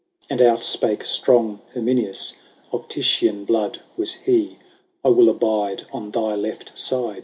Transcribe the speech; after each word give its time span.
And 0.31 0.41
out 0.41 0.63
spake 0.63 1.05
strong 1.05 1.61
Herminius; 1.75 2.37
Of 2.71 2.87
Titian 2.87 3.45
blood 3.45 3.81
was 3.97 4.13
he:" 4.13 4.57
I 5.05 5.09
will 5.09 5.29
abide 5.29 5.83
on 5.93 6.09
thy 6.09 6.33
left 6.33 6.75
side. 6.75 7.19